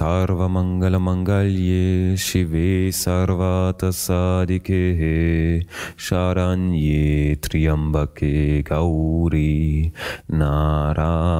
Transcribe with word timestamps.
Sarva 0.00 0.48
Mangala 0.48 0.98
Mangalye 0.98 2.16
Shive 2.16 2.88
Sarvata 2.88 3.92
Sadike 3.92 5.66
Sharanye 5.94 7.36
Triambake 7.38 8.64
Gauri 8.64 9.92
Narayani 10.30 11.34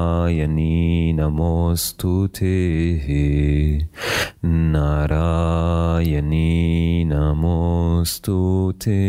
Namostute 1.15 1.89
Narayani 4.45 5.87
Namostute 7.07 9.01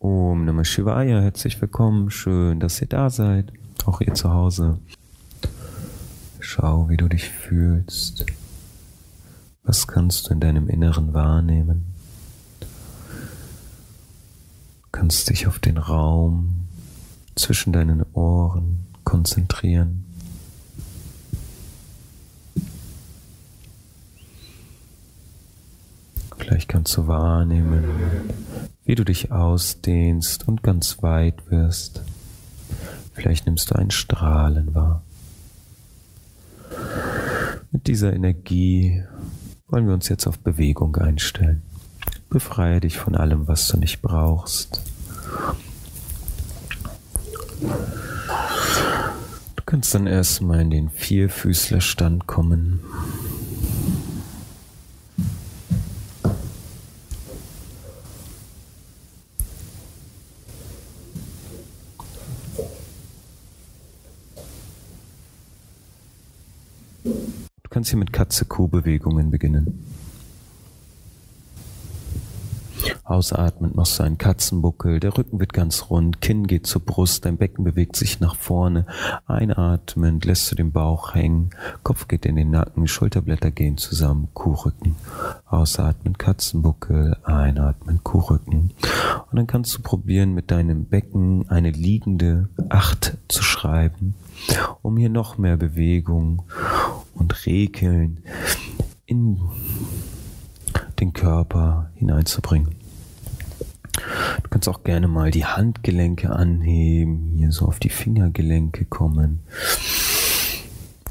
Om 0.00 0.44
Namah 0.44 0.64
Shivaya, 0.64 1.20
herzlich 1.20 1.60
willkommen. 1.60 2.10
Schön, 2.10 2.58
dass 2.58 2.80
ihr 2.80 2.88
da 2.88 3.08
seid. 3.10 3.52
Auch 3.88 4.02
ihr 4.02 4.12
zu 4.12 4.30
Hause. 4.30 4.78
Schau, 6.40 6.90
wie 6.90 6.98
du 6.98 7.08
dich 7.08 7.30
fühlst. 7.30 8.26
Was 9.62 9.86
kannst 9.86 10.28
du 10.28 10.34
in 10.34 10.40
deinem 10.40 10.68
Inneren 10.68 11.14
wahrnehmen? 11.14 11.86
Du 12.60 12.66
kannst 14.92 15.30
dich 15.30 15.46
auf 15.46 15.58
den 15.58 15.78
Raum 15.78 16.68
zwischen 17.34 17.72
deinen 17.72 18.04
Ohren 18.12 18.80
konzentrieren. 19.04 20.04
Vielleicht 26.36 26.68
kannst 26.68 26.94
du 26.94 27.06
wahrnehmen, 27.06 27.84
wie 28.84 28.96
du 28.96 29.04
dich 29.04 29.32
ausdehnst 29.32 30.46
und 30.46 30.62
ganz 30.62 31.02
weit 31.02 31.50
wirst. 31.50 32.02
Vielleicht 33.18 33.46
nimmst 33.46 33.72
du 33.72 33.74
ein 33.74 33.90
Strahlen 33.90 34.76
wahr. 34.76 35.02
Mit 37.72 37.88
dieser 37.88 38.12
Energie 38.12 39.02
wollen 39.66 39.88
wir 39.88 39.94
uns 39.94 40.08
jetzt 40.08 40.28
auf 40.28 40.38
Bewegung 40.38 40.94
einstellen. 40.94 41.62
Befreie 42.30 42.78
dich 42.78 42.96
von 42.96 43.16
allem, 43.16 43.48
was 43.48 43.66
du 43.66 43.76
nicht 43.76 44.02
brauchst. 44.02 44.80
Du 49.56 49.62
kannst 49.66 49.92
dann 49.96 50.06
erstmal 50.06 50.60
in 50.60 50.70
den 50.70 50.88
Vierfüßlerstand 50.88 52.28
kommen. 52.28 52.78
Kannst 67.70 67.90
hier 67.90 67.98
mit 67.98 68.12
Katze-Kuh-Bewegungen 68.12 69.30
beginnen. 69.30 69.84
Ausatmend 73.04 73.74
machst 73.74 73.98
du 73.98 74.02
einen 74.02 74.18
Katzenbuckel, 74.18 75.00
der 75.00 75.16
Rücken 75.16 75.40
wird 75.40 75.52
ganz 75.52 75.88
rund, 75.88 76.20
Kinn 76.20 76.46
geht 76.46 76.66
zur 76.66 76.84
Brust, 76.84 77.24
dein 77.24 77.38
Becken 77.38 77.64
bewegt 77.64 77.96
sich 77.96 78.20
nach 78.20 78.36
vorne. 78.36 78.86
Einatmend 79.26 80.24
lässt 80.24 80.50
du 80.50 80.54
den 80.54 80.72
Bauch 80.72 81.14
hängen, 81.14 81.50
Kopf 81.82 82.08
geht 82.08 82.26
in 82.26 82.36
den 82.36 82.50
Nacken, 82.50 82.86
Schulterblätter 82.86 83.50
gehen 83.50 83.78
zusammen, 83.78 84.28
Kuhrücken. 84.34 84.94
Ausatmend 85.46 86.18
Katzenbuckel, 86.18 87.16
einatmend 87.24 88.04
Kuhrücken. 88.04 88.74
Und 89.30 89.36
dann 89.36 89.46
kannst 89.46 89.76
du 89.76 89.82
probieren, 89.82 90.34
mit 90.34 90.50
deinem 90.50 90.84
Becken 90.84 91.48
eine 91.48 91.70
liegende 91.70 92.48
Acht 92.68 93.16
zu 93.28 93.42
schreiben, 93.42 94.14
um 94.82 94.96
hier 94.96 95.10
noch 95.10 95.38
mehr 95.38 95.56
Bewegung 95.56 96.42
und 97.14 97.46
Regeln 97.46 98.22
in 99.06 99.40
den 101.00 101.12
Körper 101.12 101.90
hineinzubringen. 101.94 102.76
Du 104.42 104.48
kannst 104.50 104.68
auch 104.68 104.84
gerne 104.84 105.08
mal 105.08 105.30
die 105.30 105.44
Handgelenke 105.44 106.30
anheben, 106.30 107.32
hier 107.36 107.52
so 107.52 107.66
auf 107.66 107.78
die 107.78 107.88
Fingergelenke 107.88 108.84
kommen. 108.84 109.40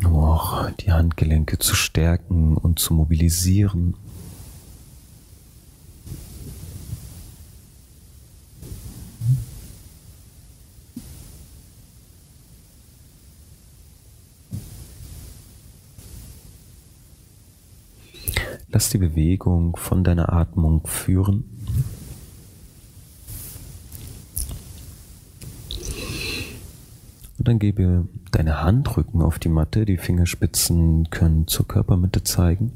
auch 0.05 0.69
die 0.71 0.91
Handgelenke 0.91 1.57
zu 1.57 1.75
stärken 1.75 2.55
und 2.55 2.79
zu 2.79 2.93
mobilisieren. 2.93 3.95
Lass 18.87 18.93
die 18.93 18.99
Bewegung 18.99 19.75
von 19.75 20.05
deiner 20.05 20.31
Atmung 20.31 20.87
führen. 20.87 21.43
Und 27.37 27.49
dann 27.49 27.59
gebe 27.59 28.07
deine 28.31 28.61
Handrücken 28.61 29.21
auf 29.21 29.39
die 29.39 29.49
Matte, 29.49 29.83
die 29.83 29.97
Fingerspitzen 29.97 31.09
können 31.09 31.47
zur 31.47 31.67
Körpermitte 31.67 32.23
zeigen. 32.23 32.71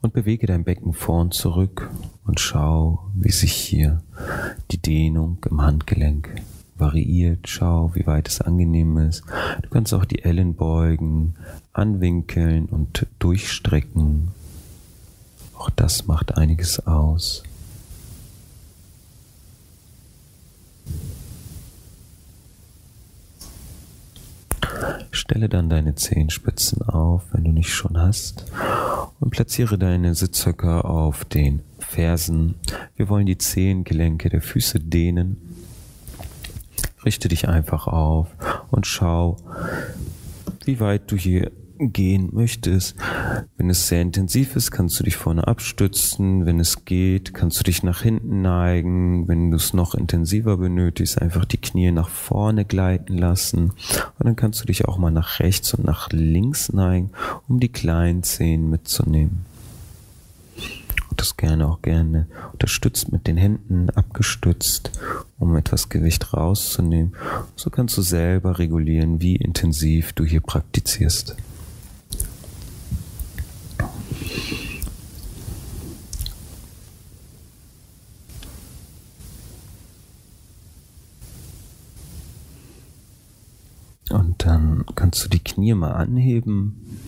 Und 0.00 0.14
bewege 0.14 0.46
dein 0.46 0.64
Becken 0.64 0.94
vor 0.94 1.20
und 1.20 1.34
zurück 1.34 1.90
und 2.24 2.40
schau, 2.40 3.10
wie 3.14 3.32
sich 3.32 3.52
hier 3.52 4.02
die 4.70 4.80
Dehnung 4.80 5.44
im 5.50 5.60
Handgelenk 5.60 6.30
variiert. 6.76 7.48
Schau, 7.48 7.94
wie 7.94 8.06
weit 8.06 8.28
es 8.28 8.40
angenehm 8.40 8.98
ist. 8.98 9.24
Du 9.62 9.68
kannst 9.70 9.94
auch 9.94 10.04
die 10.04 10.24
Ellenbeugen 10.24 11.34
anwinkeln 11.72 12.66
und 12.66 13.06
durchstrecken. 13.18 14.28
Auch 15.56 15.70
das 15.70 16.06
macht 16.06 16.36
einiges 16.36 16.86
aus. 16.86 17.42
Stelle 25.10 25.48
dann 25.48 25.70
deine 25.70 25.94
Zehenspitzen 25.94 26.82
auf, 26.82 27.22
wenn 27.32 27.44
du 27.44 27.52
nicht 27.52 27.72
schon 27.72 27.98
hast, 27.98 28.44
und 29.20 29.30
platziere 29.30 29.78
deine 29.78 30.14
Sitzhöcker 30.14 30.84
auf 30.84 31.24
den 31.24 31.60
Fersen. 31.78 32.56
Wir 32.96 33.08
wollen 33.08 33.26
die 33.26 33.38
Zehengelenke 33.38 34.28
der 34.28 34.42
Füße 34.42 34.80
dehnen. 34.80 35.53
Richte 37.04 37.28
dich 37.28 37.48
einfach 37.48 37.86
auf 37.86 38.28
und 38.70 38.86
schau, 38.86 39.36
wie 40.64 40.80
weit 40.80 41.10
du 41.10 41.16
hier 41.16 41.50
gehen 41.78 42.30
möchtest. 42.32 42.96
Wenn 43.56 43.70
es 43.70 43.88
sehr 43.88 44.00
intensiv 44.00 44.56
ist, 44.56 44.70
kannst 44.70 44.98
du 44.98 45.04
dich 45.04 45.16
vorne 45.16 45.46
abstützen. 45.46 46.46
Wenn 46.46 46.60
es 46.60 46.84
geht, 46.84 47.34
kannst 47.34 47.58
du 47.58 47.64
dich 47.64 47.82
nach 47.82 48.02
hinten 48.02 48.42
neigen. 48.42 49.28
Wenn 49.28 49.50
du 49.50 49.56
es 49.56 49.74
noch 49.74 49.94
intensiver 49.94 50.56
benötigst, 50.56 51.20
einfach 51.20 51.44
die 51.44 51.60
Knie 51.60 51.90
nach 51.90 52.08
vorne 52.08 52.64
gleiten 52.64 53.18
lassen. 53.18 53.70
Und 54.18 54.26
dann 54.26 54.36
kannst 54.36 54.62
du 54.62 54.66
dich 54.66 54.86
auch 54.86 54.98
mal 54.98 55.10
nach 55.10 55.40
rechts 55.40 55.74
und 55.74 55.84
nach 55.84 56.10
links 56.10 56.72
neigen, 56.72 57.10
um 57.48 57.60
die 57.60 57.70
kleinen 57.70 58.22
Zehen 58.22 58.70
mitzunehmen. 58.70 59.46
Und 61.14 61.20
das 61.20 61.36
gerne 61.36 61.68
auch 61.68 61.80
gerne 61.80 62.26
unterstützt 62.54 63.12
mit 63.12 63.28
den 63.28 63.36
Händen 63.36 63.88
abgestützt, 63.90 64.90
um 65.38 65.54
etwas 65.54 65.88
Gewicht 65.88 66.34
rauszunehmen. 66.34 67.14
So 67.54 67.70
kannst 67.70 67.96
du 67.96 68.02
selber 68.02 68.58
regulieren, 68.58 69.20
wie 69.20 69.36
intensiv 69.36 70.12
du 70.12 70.24
hier 70.24 70.40
praktizierst. 70.40 71.36
Und 84.10 84.44
dann 84.44 84.84
kannst 84.96 85.24
du 85.24 85.28
die 85.28 85.38
Knie 85.38 85.74
mal 85.74 85.92
anheben, 85.92 86.98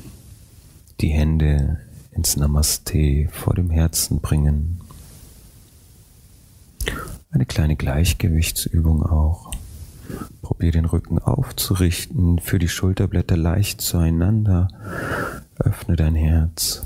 die 1.00 1.08
Hände 1.08 1.80
ins 2.16 2.36
Namaste 2.36 3.28
vor 3.30 3.54
dem 3.54 3.70
Herzen 3.70 4.20
bringen. 4.20 4.80
Eine 7.30 7.44
kleine 7.44 7.76
Gleichgewichtsübung 7.76 9.02
auch. 9.02 9.50
Probier 10.40 10.72
den 10.72 10.86
Rücken 10.86 11.18
aufzurichten, 11.18 12.38
für 12.38 12.58
die 12.58 12.68
Schulterblätter 12.68 13.36
leicht 13.36 13.80
zueinander. 13.80 14.68
Öffne 15.58 15.96
dein 15.96 16.14
Herz. 16.14 16.82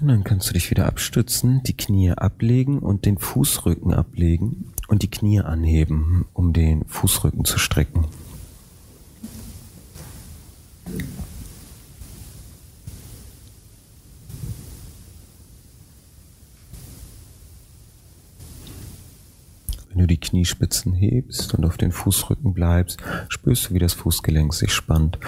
Und 0.00 0.06
dann 0.06 0.24
kannst 0.24 0.48
du 0.48 0.52
dich 0.52 0.70
wieder 0.70 0.86
abstützen, 0.86 1.62
die 1.64 1.76
Knie 1.76 2.12
ablegen 2.12 2.78
und 2.80 3.04
den 3.04 3.18
Fußrücken 3.18 3.94
ablegen 3.94 4.72
und 4.88 5.02
die 5.02 5.10
Knie 5.10 5.40
anheben, 5.40 6.24
um 6.32 6.52
den 6.52 6.84
Fußrücken 6.86 7.44
zu 7.44 7.58
strecken. 7.58 8.06
Wenn 19.90 19.98
du 19.98 20.06
die 20.06 20.16
Kniespitzen 20.16 20.94
hebst 20.94 21.54
und 21.54 21.64
auf 21.64 21.76
den 21.76 21.92
Fußrücken 21.92 22.54
bleibst, 22.54 23.00
spürst 23.28 23.68
du, 23.68 23.74
wie 23.74 23.78
das 23.80 23.94
Fußgelenk 23.94 24.54
sich 24.54 24.72
spannt. 24.72 25.18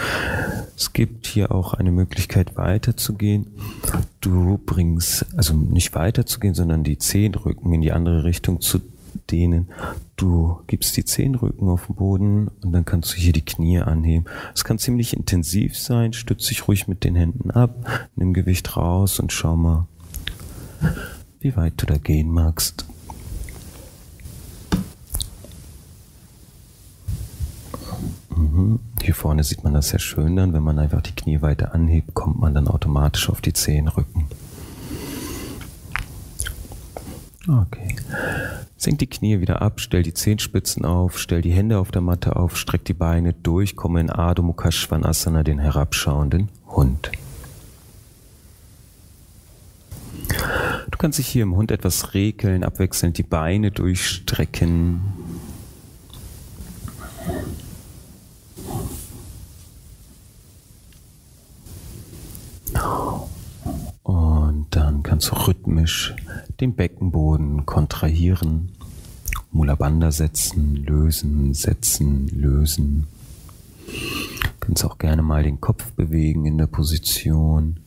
Es 0.76 0.92
gibt 0.92 1.26
hier 1.26 1.52
auch 1.52 1.74
eine 1.74 1.90
Möglichkeit 1.90 2.56
weiterzugehen. 2.56 3.48
Du 4.20 4.58
bringst, 4.64 5.26
also 5.36 5.54
nicht 5.54 5.94
weiterzugehen, 5.94 6.54
sondern 6.54 6.84
die 6.84 6.98
Zehenrücken 6.98 7.72
in 7.72 7.80
die 7.80 7.92
andere 7.92 8.24
Richtung 8.24 8.60
zu 8.60 8.80
dehnen. 9.30 9.68
Du 10.16 10.60
gibst 10.66 10.96
die 10.96 11.04
Zehenrücken 11.04 11.68
auf 11.68 11.86
den 11.86 11.96
Boden 11.96 12.48
und 12.62 12.72
dann 12.72 12.84
kannst 12.84 13.12
du 13.12 13.16
hier 13.16 13.32
die 13.32 13.44
Knie 13.44 13.78
anheben. 13.78 14.26
Es 14.54 14.64
kann 14.64 14.78
ziemlich 14.78 15.16
intensiv 15.16 15.78
sein. 15.78 16.12
Stütz 16.12 16.46
dich 16.46 16.68
ruhig 16.68 16.88
mit 16.88 17.04
den 17.04 17.14
Händen 17.14 17.50
ab, 17.50 18.08
nimm 18.16 18.32
Gewicht 18.32 18.76
raus 18.76 19.20
und 19.20 19.32
schau 19.32 19.56
mal, 19.56 19.86
wie 21.40 21.56
weit 21.56 21.74
du 21.76 21.86
da 21.86 21.96
gehen 21.96 22.30
magst. 22.30 22.86
Mhm. 28.36 28.80
Hier 29.02 29.14
vorne 29.14 29.44
sieht 29.44 29.64
man 29.64 29.74
das 29.74 29.90
sehr 29.90 29.98
schön 29.98 30.36
dann, 30.36 30.52
wenn 30.52 30.62
man 30.62 30.78
einfach 30.78 31.02
die 31.02 31.14
Knie 31.14 31.42
weiter 31.42 31.74
anhebt, 31.74 32.14
kommt 32.14 32.38
man 32.38 32.54
dann 32.54 32.68
automatisch 32.68 33.28
auf 33.28 33.40
die 33.40 33.52
Zehenrücken. 33.52 34.26
Okay. 37.48 37.96
Senk 38.82 38.98
die 38.98 39.08
Knie 39.08 39.42
wieder 39.42 39.60
ab, 39.60 39.78
stell 39.78 40.02
die 40.02 40.14
Zehenspitzen 40.14 40.86
auf, 40.86 41.18
stell 41.18 41.42
die 41.42 41.52
Hände 41.52 41.78
auf 41.78 41.90
der 41.90 42.00
Matte 42.00 42.36
auf, 42.36 42.56
streck 42.56 42.82
die 42.86 42.94
Beine 42.94 43.34
durch, 43.34 43.76
komme 43.76 44.00
in 44.00 44.08
Adho 44.08 44.42
Mukha 44.42 44.70
Svanasana, 44.70 45.42
den 45.42 45.58
herabschauenden 45.58 46.48
Hund. 46.66 47.10
Du 50.90 50.96
kannst 50.96 51.18
dich 51.18 51.26
hier 51.26 51.42
im 51.42 51.56
Hund 51.56 51.70
etwas 51.70 52.14
regeln, 52.14 52.64
abwechselnd 52.64 53.18
die 53.18 53.22
Beine 53.22 53.70
durchstrecken. 53.70 55.02
Und 64.02 64.66
dann 64.70 65.02
kannst 65.02 65.30
du 65.30 65.34
rhythmisch 65.34 66.14
den 66.60 66.74
Beckenboden 66.74 67.64
kontrahieren, 67.64 68.72
Mula 69.50 69.74
Bandha 69.74 70.12
setzen, 70.12 70.76
lösen, 70.76 71.54
setzen, 71.54 72.28
lösen. 72.28 73.06
Du 73.86 74.48
kannst 74.60 74.84
auch 74.84 74.98
gerne 74.98 75.22
mal 75.22 75.42
den 75.42 75.60
Kopf 75.60 75.92
bewegen 75.92 76.46
in 76.46 76.58
der 76.58 76.66
Position. 76.66 77.80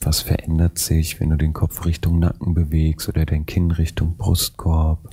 Was 0.00 0.20
verändert 0.20 0.78
sich, 0.78 1.18
wenn 1.20 1.30
du 1.30 1.36
den 1.36 1.52
Kopf 1.52 1.84
Richtung 1.84 2.18
Nacken 2.18 2.54
bewegst 2.54 3.08
oder 3.08 3.26
dein 3.26 3.46
Kinn 3.46 3.70
Richtung 3.70 4.16
Brustkorb? 4.16 5.10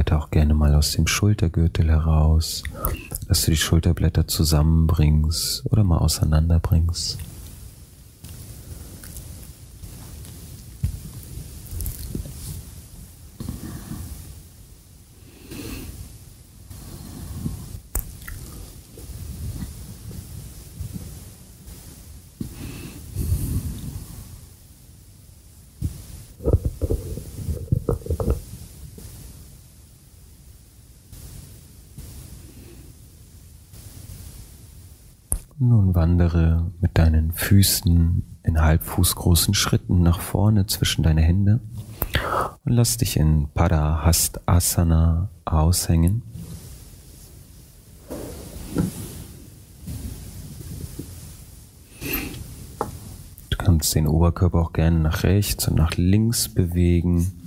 Arbeite 0.00 0.16
auch 0.16 0.30
gerne 0.30 0.54
mal 0.54 0.74
aus 0.74 0.92
dem 0.92 1.06
Schultergürtel 1.06 1.90
heraus, 1.90 2.62
dass 3.28 3.44
du 3.44 3.50
die 3.50 3.58
Schulterblätter 3.58 4.26
zusammenbringst 4.26 5.66
oder 5.66 5.84
mal 5.84 5.98
auseinanderbringst. 5.98 7.18
Nun 35.70 35.94
wandere 35.94 36.72
mit 36.80 36.98
deinen 36.98 37.30
Füßen 37.30 38.24
in 38.42 38.60
halbfußgroßen 38.60 39.54
Schritten 39.54 40.02
nach 40.02 40.18
vorne 40.18 40.66
zwischen 40.66 41.04
deine 41.04 41.20
Hände 41.20 41.60
und 42.64 42.72
lass 42.72 42.96
dich 42.96 43.16
in 43.16 43.46
Parahastasana 43.54 45.28
aushängen. 45.44 46.22
Du 53.50 53.56
kannst 53.56 53.94
den 53.94 54.08
Oberkörper 54.08 54.58
auch 54.58 54.72
gerne 54.72 54.98
nach 54.98 55.22
rechts 55.22 55.68
und 55.68 55.76
nach 55.76 55.92
links 55.96 56.48
bewegen. 56.48 57.39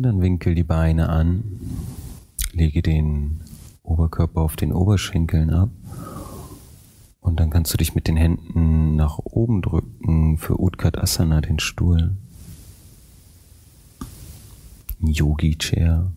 Und 0.00 0.04
dann 0.04 0.22
winkel 0.22 0.54
die 0.54 0.64
Beine 0.64 1.10
an, 1.10 1.44
lege 2.54 2.80
den 2.80 3.42
Oberkörper 3.82 4.40
auf 4.40 4.56
den 4.56 4.72
Oberschenkeln 4.72 5.50
ab 5.50 5.68
und 7.20 7.38
dann 7.38 7.50
kannst 7.50 7.74
du 7.74 7.76
dich 7.76 7.94
mit 7.94 8.08
den 8.08 8.16
Händen 8.16 8.96
nach 8.96 9.18
oben 9.18 9.60
drücken 9.60 10.38
für 10.38 10.58
Utkatasana, 10.58 11.42
den 11.42 11.58
Stuhl. 11.58 12.16
Yogi 15.00 15.58
Chair. 15.58 16.10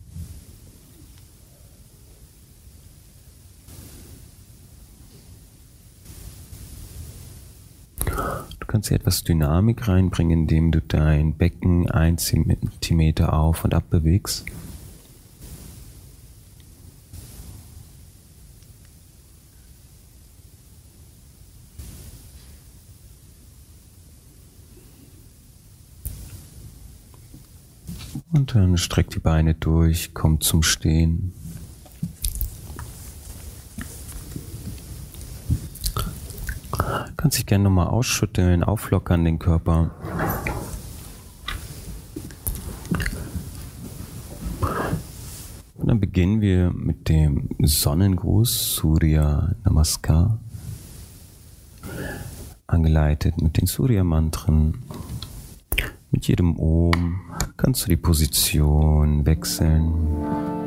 Kannst 8.74 8.88
hier 8.88 8.96
etwas 8.96 9.22
Dynamik 9.22 9.86
reinbringen, 9.86 10.40
indem 10.40 10.72
du 10.72 10.80
dein 10.80 11.34
Becken 11.34 11.88
ein 11.92 12.18
Zentimeter 12.18 13.32
auf 13.32 13.64
und 13.64 13.72
ab 13.72 13.84
bewegst. 13.88 14.46
Und 28.32 28.56
dann 28.56 28.76
streck 28.76 29.08
die 29.10 29.20
Beine 29.20 29.54
durch, 29.54 30.14
komm 30.14 30.40
zum 30.40 30.64
Stehen. 30.64 31.32
Kannst 37.24 37.38
dich 37.38 37.46
gerne 37.46 37.64
nochmal 37.64 37.86
ausschütteln, 37.86 38.62
auflockern 38.62 39.24
den 39.24 39.38
Körper. 39.38 39.92
Und 45.74 45.88
dann 45.88 46.00
beginnen 46.00 46.42
wir 46.42 46.70
mit 46.70 47.08
dem 47.08 47.48
Sonnengruß 47.62 48.74
Surya 48.74 49.54
Namaskar, 49.64 50.38
angeleitet 52.66 53.40
mit 53.40 53.56
den 53.56 53.68
Surya-Mantren. 53.68 54.82
Mit 56.10 56.28
jedem 56.28 56.58
Om 56.58 57.22
kannst 57.56 57.86
du 57.86 57.88
die 57.88 57.96
Position 57.96 59.24
wechseln. 59.24 60.63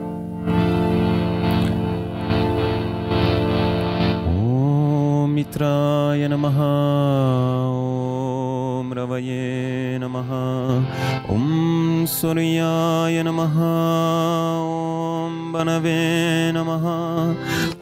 ्राय 5.56 6.28
नमः। 6.28 6.58
ॐ 8.80 8.94
रवये 8.94 10.00
नमः। 10.02 10.30
ॐ 11.36 12.06
सूर्याय 12.06 13.24
नमः। 13.24 13.56
ॐ 14.60 15.52
बनवे 15.52 16.52
नमः। 16.52 16.88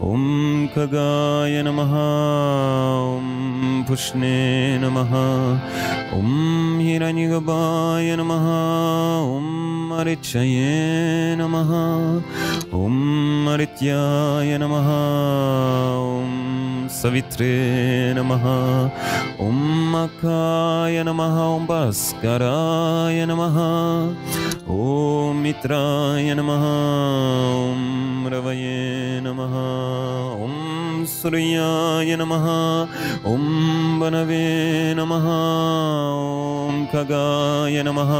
ॐ 0.02 0.68
खगाय 0.68 1.64
नमः। 1.64 1.94
ॐ 3.16 3.84
पुष्णे 3.84 4.80
नमः। 4.82 5.14
ॐ 6.20 6.80
हिरण्यगभाय 6.80 8.16
नमः। 8.16 8.48
ॐ 9.36 9.44
मरिचये 9.90 11.36
नमः। 11.36 11.72
ॐ 12.74 12.92
मरित्याय 13.46 14.58
नमः। 14.58 14.90
ॐ 15.96 16.45
सवित्रे 17.02 18.14
नमः। 18.18 18.46
ॐ 19.46 19.56
मकाय 19.92 21.04
नमः, 21.04 21.38
ॐ 21.42 21.66
भास्कराय 21.66 23.26
नमः। 23.26 23.58
ॐ 24.74 25.36
मित्राय 25.36 26.34
नमः, 26.34 26.66
ॐ 27.66 28.30
रवये 28.34 29.22
नमः। 29.24 29.56
ॐ 30.44 30.85
सूर्याय 31.14 32.16
नमः 32.22 32.46
ॐ 33.32 33.44
वनवे 34.02 34.44
नमः 34.98 35.26
ॐ 35.32 36.86
खगाय 36.94 37.84
नमः 37.88 38.12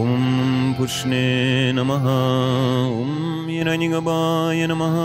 ॐ 0.00 0.72
पुष्णे 0.78 1.26
नमः 1.78 2.06
ॐ 2.10 3.48
यनिगबाय 3.56 4.66
नमः 4.70 4.96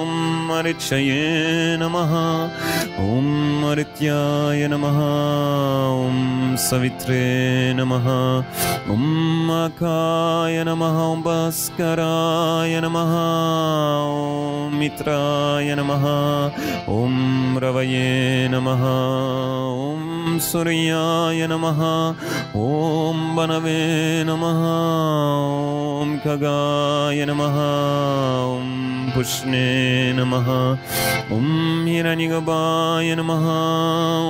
ॐ 0.00 0.10
मरिक्षये 0.50 1.76
नमः 1.82 2.12
ॐ 3.04 3.28
मरित्याय 3.62 4.66
नमः 4.72 4.98
ॐ 6.06 6.56
सवित्रे 6.68 7.22
नमः 7.78 8.08
ॐ 8.94 9.04
मकाय 9.50 10.62
नमः 10.68 10.98
ॐ 11.06 11.22
भास्कराय 11.26 12.80
नमः 12.84 13.12
ॐ 14.10 14.74
मित्राय 14.80 15.74
नमः 15.80 15.99
नमः। 16.00 16.46
ॐ 16.88 17.58
रवये 17.62 18.48
नमः। 18.48 18.82
ॐ 19.70 20.38
सूर्याय 20.38 21.46
नमः। 21.46 21.80
ॐ 22.56 23.36
वनवे 23.36 24.24
नमः। 24.24 24.62
ॐ 26.02 26.18
खगाय 26.18 27.24
नमः। 27.24 27.56
ॐ 28.44 29.09
ुष्णे 29.18 30.12
नमः 30.16 30.48
ॐ 31.34 31.46
हिरणिगपाय 31.86 33.14
नमः 33.18 33.46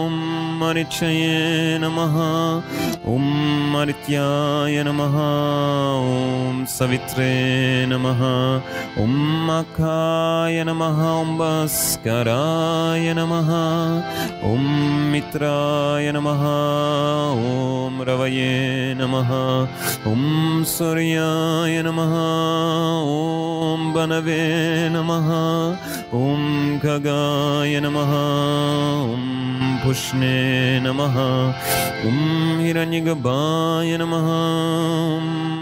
ॐ 0.04 0.14
मरिचये 0.60 1.78
नमः 1.82 2.16
ॐ 3.12 3.26
मरित्याय 3.72 4.82
नमः 4.86 5.16
ॐ 5.20 6.64
सवित्रे 6.76 7.30
नमः 7.92 8.22
ॐ 9.04 9.48
अखाय 9.58 10.62
नमः 10.68 11.00
ॐ 11.10 11.36
भास्कराय 11.38 13.12
नमः 13.18 13.50
ॐ 14.52 14.66
मित्राय 15.12 16.12
नमः 16.16 16.42
ॐ 17.52 18.02
रवये 18.08 18.54
नमः 19.00 19.30
ॐ 20.12 20.64
सूर्याय 20.76 21.82
नमः 21.86 22.14
ॐ 23.16 23.92
बनवे 23.94 24.40
नमः 24.94 25.28
ॐ 26.20 26.42
खगाय 26.84 27.80
नमः 27.84 28.12
ॐ 29.14 29.26
पुष्णे 29.84 30.36
नमः 30.86 31.16
ॐ 32.10 32.18
हिरण्यगभाय 32.64 33.96
नमः 34.02 34.28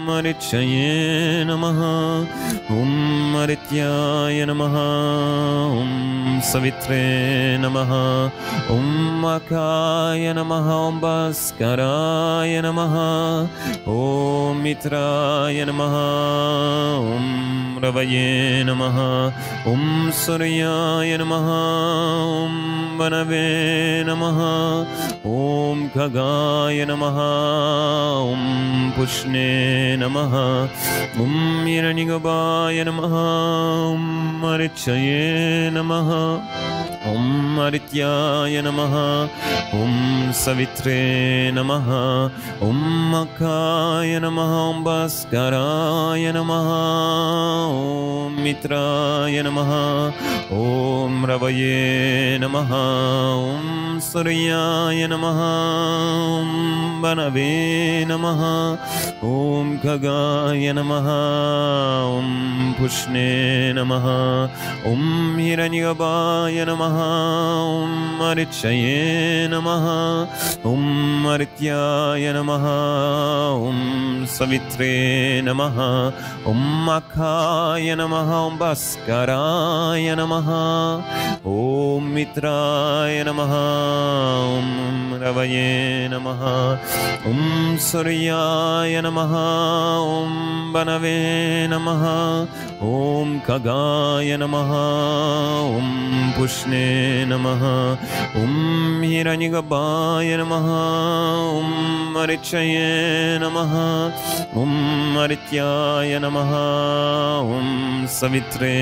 मरिचये 0.09 1.43
नमः 1.47 1.79
ॐ 2.75 2.93
मरित्याय 3.33 4.45
नमः 4.49 4.75
ॐ 5.79 6.39
सवित्रे 6.51 7.01
नमः 7.63 7.91
ॐ 8.75 8.87
मकाय 9.23 10.33
नमः 10.37 10.69
ॐ 10.75 10.99
भास्कराय 11.03 12.61
नमः 12.65 12.95
ॐ 13.97 14.63
मित्राय 14.63 15.65
नमः 15.69 15.95
ॐ 17.17 17.27
रवये 17.85 18.27
नमः 18.69 18.97
ॐ 19.73 19.85
सूर्याय 20.23 21.17
नमः 21.21 21.49
ॐ 22.41 22.57
वनवे 23.01 23.47
नमः 24.07 24.39
ॐ 25.35 25.87
खगाय 25.95 26.85
नमः 26.89 27.19
ॐ 28.31 28.41
पुष्णे 28.97 29.49
नमः। 29.99 30.33
ॐ 31.23 31.67
यिगाय 31.67 32.83
नमः। 32.83 33.13
ॐ 33.93 33.97
मरिचये 34.41 35.69
नमः। 35.73 36.09
ॐ 37.09 37.57
अरित्याय 37.65 38.61
नमः। 38.61 39.23
ॐ 39.79 40.31
सवित्रे 40.31 41.51
नमः। 41.51 41.87
ॐ 42.67 42.73
मकाय 43.11 44.19
नमः। 44.19 44.69
ॐ 44.69 44.83
भास्कराय 44.83 46.31
नमः। 46.31 46.69
ॐ 47.69 48.43
मित्राय 48.43 49.41
नमः। 49.41 49.71
ॐ 50.51 51.25
रवये 51.25 52.39
नमः। 52.41 52.71
ॐ 53.35 53.99
सूर्याय 53.99 55.07
नमः। 55.07 55.39
ॐ 56.39 56.98
म्बनवे 56.99 57.51
नमः 58.09 58.41
ॐ 59.27 59.69
खगाय 59.83 60.71
नमः 60.77 61.07
ॐ 62.15 62.27
पुष्णे 62.79 63.29
नमः 63.77 64.05
ॐ 64.91 65.03
हिरन्यगपाय 65.39 66.57
नमः 66.69 66.97
ॐ 67.63 67.93
मरिचये 68.21 69.47
नमः 69.53 69.85
ॐ 70.71 70.83
मरित्याय 71.25 72.31
नमः 72.37 72.65
ॐ 73.69 74.25
सवित्रे 74.37 74.91
नमः 75.47 75.79
ॐ 76.53 76.61
अखाय 76.97 77.95
नमः 78.01 78.31
ॐ 78.39 78.57
भास्कराय 78.63 80.15
नमः 80.21 80.49
ॐ 81.55 82.11
मित्राय 82.15 83.23
नमः 83.27 83.53
ॐ 84.57 84.67
रवये 85.23 85.67
नमः 86.11 86.41
ॐ 87.29 87.77
सूर्याय 87.87 89.01
नमः 89.05 89.33
ॐ 90.11 90.71
बनवे 90.73 91.17
नमः 91.71 92.03
ॐ 92.89 93.33
खगाय 93.47 94.37
नमः 94.41 94.71
ॐ 95.79 95.89
पुष्णे 96.37 96.85
नमः 97.31 97.63
ॐ 98.41 99.03
हिरञ्गब्बाय 99.03 100.35
नमः 100.41 100.67
ॐ 101.59 101.69
मरिचये 102.15 102.87
नमः 103.43 103.73
ॐ 104.61 104.73
मरित्याय 105.15 106.19
नमः 106.25 106.53
ॐ 107.57 108.07
सवित्रे 108.19 108.73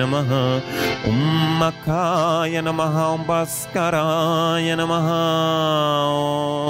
नमः 0.00 0.30
ॐ 1.12 1.18
मखाय 1.62 2.60
नमः 2.68 3.00
ॐ 3.06 3.26
भास्कराय 3.28 4.74
नमः 4.82 5.08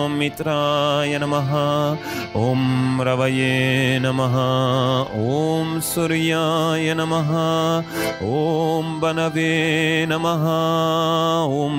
ॐ 0.05 0.19
मित्रा 0.21 0.61
सूर्याय 0.71 1.19
नमः 1.23 1.51
ॐ 2.41 3.01
रवये 3.07 3.99
नमः 4.03 4.35
ॐ 5.19 5.81
सूर्याय 5.91 6.95
नमः 6.99 7.31
ॐ 8.31 8.93
बनवे 9.03 9.55
नमः 10.11 10.45
ॐ 11.63 11.75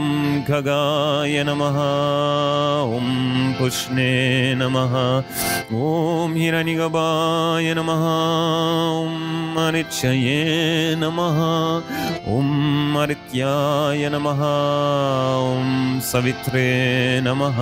खगाय 0.50 1.44
नमः 1.48 1.78
ॐ 2.98 3.08
पुष्णे 3.60 4.12
नमः 4.62 4.96
ॐ 5.88 6.36
हिरणिगवाय 6.42 7.74
नमः 7.80 8.06
ॐ 9.00 9.16
मरिचये 9.58 10.40
नमः 11.04 11.40
ॐ 12.36 12.52
मरित्याय 12.96 14.10
नमः 14.14 14.44
ॐ 15.52 16.00
सवित्रे 16.12 16.70
नमः 17.28 17.60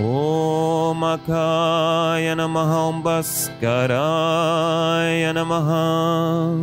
ॐ 0.00 0.27
Akaya 1.18 2.34
Namaha 2.36 2.88
Om 2.88 3.02
Bhaskaraya 3.02 3.72
Namaha 5.32 6.54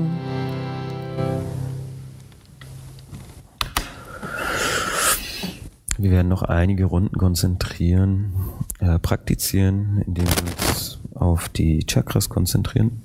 Wir 5.97 6.11
werden 6.11 6.27
noch 6.27 6.43
einige 6.43 6.85
Runden 6.85 7.17
konzentrieren, 7.17 8.33
äh, 8.79 8.99
praktizieren, 8.99 10.03
indem 10.05 10.25
wir 10.25 10.67
uns 10.69 10.99
auf 11.15 11.49
die 11.49 11.85
Chakras 11.85 12.29
konzentrieren. 12.29 13.01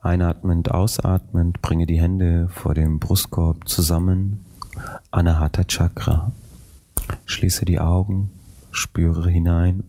Einatmend, 0.00 0.70
ausatmend, 0.70 1.60
bringe 1.62 1.86
die 1.86 2.00
Hände 2.00 2.48
vor 2.48 2.74
dem 2.74 3.00
Brustkorb 3.00 3.68
zusammen. 3.68 4.44
Anahata 5.10 5.64
Chakra. 5.64 6.32
Schließe 7.26 7.64
die 7.64 7.80
Augen 7.80 8.30
Spüre 8.70 9.28
hinein. 9.28 9.84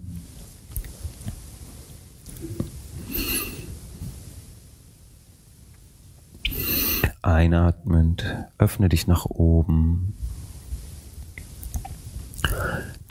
Einatmend, 7.22 8.26
öffne 8.58 8.90
dich 8.90 9.06
nach 9.08 9.26
oben. 9.26 10.16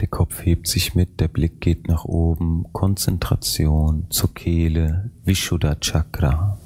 Der 0.00 0.09
Kopf 0.09 0.45
hebt 0.45 0.67
sich 0.67 0.95
mit, 0.95 1.21
der 1.21 1.29
Blick 1.29 1.61
geht 1.61 1.87
nach 1.87 2.05
oben. 2.05 2.65
Konzentration 2.73 4.07
zur 4.11 4.35
Kehle, 4.35 5.11
Vishuddha 5.25 5.77
Chakra. 5.77 6.59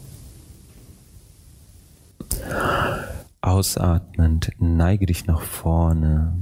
Ausatmend, 3.41 4.53
neige 4.59 5.07
dich 5.07 5.27
nach 5.27 5.41
vorne. 5.41 6.37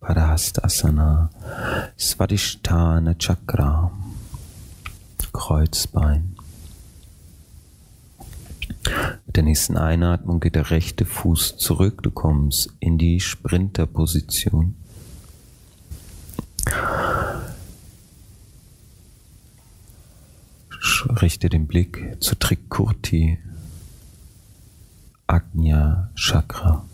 Parahastasana, 0.00 1.28
Svadhisthana 1.98 3.14
Chakra, 3.18 3.92
Kreuzbein. 5.32 6.36
Mit 9.26 9.36
der 9.36 9.42
nächsten 9.42 9.76
Einatmung 9.76 10.40
geht 10.40 10.54
der 10.54 10.70
rechte 10.70 11.04
Fuß 11.04 11.58
zurück. 11.58 12.02
Du 12.02 12.10
kommst 12.10 12.72
in 12.80 12.96
die 12.96 13.20
Sprinterposition. 13.20 14.74
Richte 21.22 21.48
den 21.50 21.66
Blick 21.66 22.16
zu 22.20 22.34
Trikurti, 22.36 23.38
Agnya 25.26 26.10
Chakra. 26.14 26.84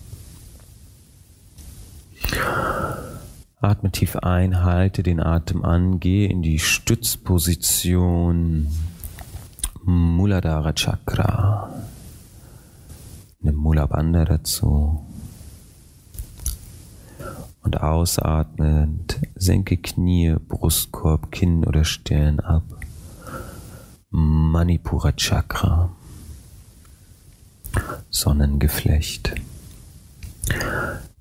Atme 3.67 3.91
tief 3.91 4.15
ein, 4.15 4.63
halte 4.63 5.03
den 5.03 5.19
Atem 5.19 5.65
an, 5.65 5.99
gehe 5.99 6.29
in 6.29 6.41
die 6.41 6.61
Stützposition 6.61 8.69
Muladhara 9.83 10.73
Chakra. 10.73 11.75
Nimm 13.41 13.57
Mula 13.57 13.87
Bandha 13.87 14.25
dazu. 14.25 15.05
Und 17.65 17.83
ausatmend 17.83 19.19
senke 19.35 19.79
Knie, 19.79 20.37
Brustkorb, 20.47 21.33
Kinn 21.33 21.65
oder 21.65 21.83
Stirn 21.83 22.39
ab. 22.39 22.63
Manipura 24.11 25.11
Chakra. 25.11 25.91
Sonnengeflecht. 28.11 29.35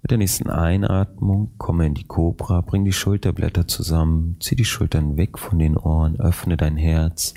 Mit 0.05 0.11
der 0.11 0.19
nächsten 0.19 0.51
Einatmung 0.51 1.49
komme 1.57 1.87
in 1.87 1.95
die 1.95 2.03
Kobra, 2.03 2.61
bring 2.61 2.85
die 2.85 2.93
Schulterblätter 2.93 3.67
zusammen, 3.67 4.37
zieh 4.39 4.55
die 4.55 4.63
Schultern 4.63 5.17
weg 5.17 5.39
von 5.39 5.57
den 5.57 5.75
Ohren, 5.75 6.19
öffne 6.19 6.57
dein 6.57 6.77
Herz. 6.77 7.33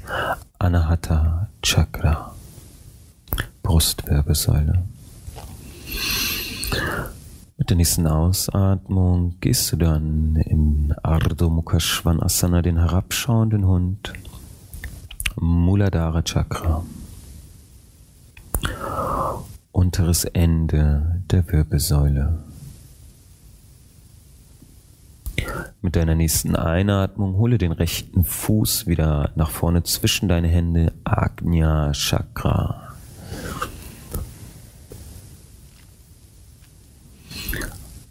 Anahata 0.59 1.49
Chakra. 1.63 2.35
Brustwirbelsäule. 3.63 4.83
Mit 7.57 7.71
der 7.71 7.77
nächsten 7.79 8.07
Ausatmung 8.07 9.37
gehst 9.41 9.73
du 9.73 9.77
dann 9.77 10.37
in 10.37 10.95
Ardha 11.03 11.49
Mukha 11.49 11.81
Svanasana, 11.81 12.61
den 12.61 12.77
herabschauenden 12.77 13.67
Hund. 13.67 14.13
Muladhara 15.41 16.21
Chakra. 16.21 16.85
Unteres 19.73 20.25
Ende 20.25 21.23
der 21.31 21.51
Wirbelsäule. 21.51 22.48
Mit 25.81 25.97
deiner 25.97 26.15
nächsten 26.15 26.57
Einatmung 26.57 27.37
hole 27.37 27.59
den 27.59 27.73
rechten 27.73 28.25
Fuß 28.25 28.87
wieder 28.87 29.33
nach 29.37 29.51
vorne 29.51 29.83
zwischen 29.83 30.29
deine 30.29 30.49
Hände. 30.49 30.93
Agnya 31.05 31.93
Chakra. 31.93 32.95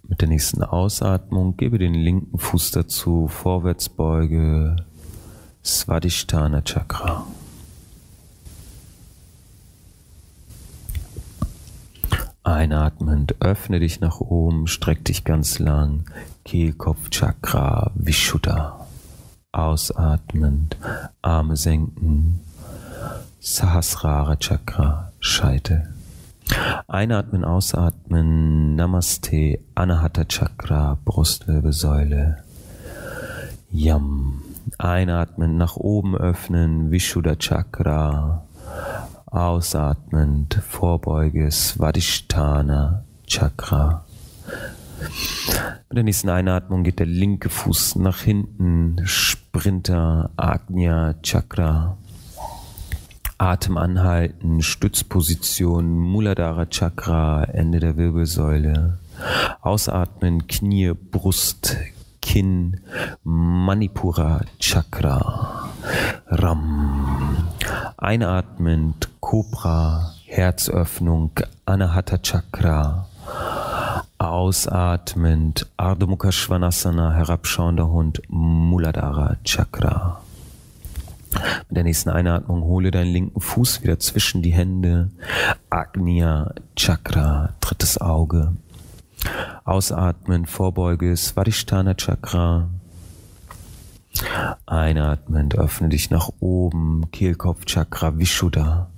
Mit 0.08 0.22
der 0.22 0.30
nächsten 0.30 0.64
Ausatmung 0.64 1.58
gebe 1.58 1.78
den 1.78 1.94
linken 1.94 2.40
Fuß 2.40 2.72
dazu, 2.72 3.28
Vorwärtsbeuge, 3.28 4.78
Svadhisthana 5.64 6.62
Chakra. 6.62 7.28
Einatmend 12.48 13.42
öffne 13.42 13.82
dich 13.82 14.00
nach 14.00 14.22
oben, 14.22 14.68
streck 14.68 15.04
dich 15.04 15.26
ganz 15.26 15.60
lang, 15.60 16.06
Kehlkopfchakra, 16.46 17.92
Vishuddha. 17.94 18.88
Ausatmend, 19.52 20.78
Arme 21.22 21.58
senken, 21.58 22.40
Sahasrara 23.42 24.38
Chakra, 24.38 25.12
Scheitel. 25.20 25.90
Einatmen, 26.88 27.44
ausatmen, 27.44 28.76
Namaste, 28.76 29.60
Anahata 29.76 30.24
Chakra, 30.24 30.98
Brustwirbelsäule. 31.04 32.46
Yam. 33.72 34.42
Einatmen, 34.78 35.58
nach 35.58 35.76
oben 35.76 36.16
öffnen, 36.16 36.92
Vishuddha 36.92 37.36
Chakra. 37.36 38.47
Ausatmend, 39.28 40.56
Vorbeuge, 40.56 41.52
Svadhisthana 41.52 43.04
Chakra. 43.28 44.06
Mit 45.90 45.98
der 45.98 46.04
nächsten 46.04 46.30
Einatmung 46.30 46.84
geht 46.84 47.00
der 47.00 47.06
linke 47.06 47.50
Fuß 47.50 47.98
nach 47.98 48.22
hinten, 48.22 49.02
Sprinter, 49.06 50.32
Agnya 50.38 51.16
Chakra. 51.22 51.98
Atem 53.38 53.78
anhalten, 53.78 54.62
Stützposition, 54.62 56.00
Muladhara 56.00 56.66
Chakra, 56.68 57.44
Ende 57.44 57.80
der 57.80 57.98
Wirbelsäule. 57.98 58.98
Ausatmen, 59.62 60.48
Knie, 60.48 60.94
Brust, 60.94 61.76
Kinn, 62.22 62.80
Manipura 63.24 64.42
Chakra, 64.60 65.67
Ram. 66.28 67.48
Einatmend, 67.98 69.10
Cobra, 69.20 70.14
Herzöffnung, 70.26 71.32
Anahata 71.66 72.18
Chakra. 72.18 73.08
Ausatmend, 74.18 75.68
Ardha 75.78 76.06
Mukha 76.06 76.32
Svanasana, 76.32 77.14
herabschauender 77.14 77.88
Hund, 77.90 78.22
Muladhara 78.30 79.38
Chakra. 79.44 80.22
Mit 81.70 81.78
der 81.78 81.84
nächsten 81.84 82.10
Einatmung 82.10 82.64
hole 82.64 82.92
deinen 82.92 83.12
linken 83.12 83.40
Fuß 83.40 83.84
wieder 83.84 84.00
zwischen 84.00 84.42
die 84.42 84.54
Hände. 84.54 85.12
Agnya 85.70 86.54
Chakra, 86.76 87.54
drittes 87.60 88.00
Auge. 88.00 88.54
Ausatmen, 89.66 90.46
Vorbeuge, 90.46 91.16
Svadhisthana 91.16 91.94
Chakra. 91.96 92.70
Einatmend, 94.66 95.56
öffne 95.56 95.90
dich 95.90 96.10
nach 96.10 96.30
oben, 96.40 97.10
Kehlkopf 97.12 97.66
Chakra, 97.66 98.18
Vishuddha. 98.18 98.90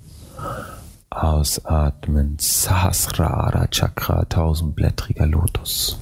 Ausatmen, 1.10 2.36
Sahasrara 2.38 3.66
Chakra, 3.68 4.24
tausendblättriger 4.28 5.26
Lotus. 5.26 5.98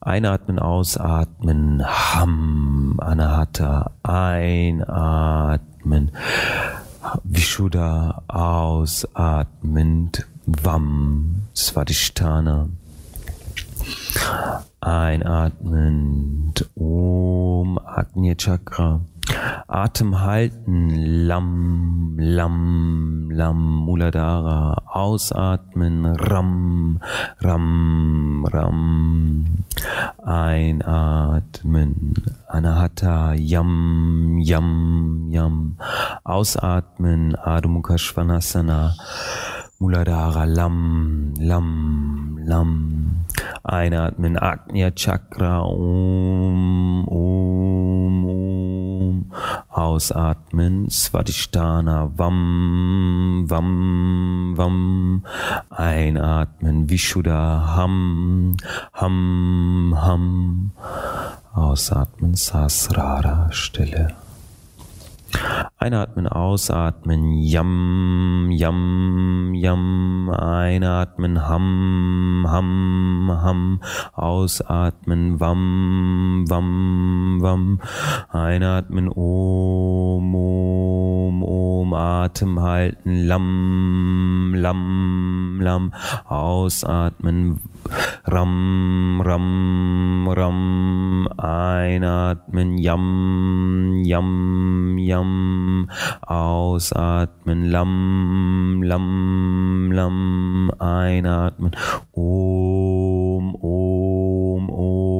Einatmen, 0.00 0.58
ausatmen, 0.58 1.82
Ham, 1.84 2.98
Anahata, 2.98 3.90
einatmen, 4.02 6.12
Vishuddha, 7.24 8.22
ausatmend, 8.28 10.26
Vam, 10.46 11.42
Svadhisthana. 11.54 12.68
Einatmend, 14.80 16.68
Om, 16.74 17.78
Agnya 17.78 18.34
Chakra. 18.36 19.00
Atem 19.68 20.20
halten, 20.20 20.90
Lam, 21.26 22.16
Lam, 22.18 23.30
Lam, 23.30 23.84
Muladhara. 23.86 24.82
Ausatmen, 24.86 26.04
Ram, 26.04 27.00
Ram, 27.40 28.44
Ram. 28.52 29.64
Einatmen, 30.24 32.14
Anahata, 32.48 33.34
Yam, 33.34 34.38
Yam, 34.40 35.28
Yam. 35.30 35.76
Ausatmen, 36.24 37.34
Adho 37.36 37.68
Mukha 37.68 37.98
Svanasana. 37.98 38.94
Muladhara, 39.82 40.46
Lam, 40.46 41.34
Lam, 41.40 42.38
Lam. 42.46 42.70
Einatmen, 43.64 44.38
Agnya 44.38 44.94
Chakra, 44.94 45.66
Om, 45.66 47.08
Om, 47.08 48.26
Om. 48.26 49.26
Ausatmen, 49.74 50.86
Svadhisthana, 50.88 52.16
Vam, 52.16 53.44
Vam, 53.50 54.54
Vam. 54.56 55.24
Einatmen, 55.70 56.86
Vishuddha, 56.88 57.74
Ham, 57.74 58.56
Ham, 58.92 59.96
Ham. 59.98 60.70
Ausatmen, 61.54 62.36
Sasrara, 62.36 63.50
Stille. 63.50 64.14
Einatmen, 65.78 66.26
ausatmen, 66.26 67.34
yam, 67.42 68.50
yam, 68.50 69.54
yam. 69.54 70.30
Einatmen, 70.30 71.48
ham, 71.48 72.46
ham, 72.48 73.30
ham. 73.42 73.80
Ausatmen, 74.14 75.40
wam, 75.40 76.44
wam, 76.48 77.38
wam. 77.42 77.80
Einatmen, 78.32 79.08
om, 79.08 80.34
om, 80.34 81.42
om. 81.42 81.94
Atem 81.94 82.60
halten, 82.60 83.26
lam, 83.26 84.54
lam, 84.54 85.41
lam. 85.62 85.92
Ausatmen, 86.28 87.60
ram, 88.26 89.22
ram, 89.22 90.28
ram. 90.28 91.28
Einatmen, 91.38 92.78
yam, 92.78 94.02
yam, 94.04 94.98
yam. 94.98 95.88
Ausatmen, 96.26 97.70
Lam, 97.70 98.82
Lam, 98.82 99.92
Lam. 99.92 100.70
Einatmen, 100.78 101.72
Om, 102.12 103.54
Om, 103.56 104.70
Om. 104.70 105.11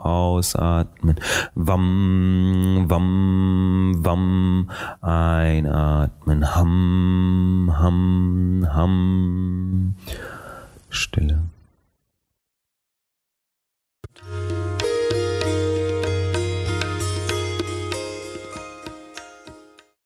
Ausatmen, 0.00 1.16
Wam, 1.54 2.84
Wam, 2.88 4.04
Wam. 4.04 4.70
Einatmen, 5.00 6.54
Ham, 6.54 7.72
Ham, 7.78 8.66
Ham. 8.74 9.94
Stille. 10.88 11.44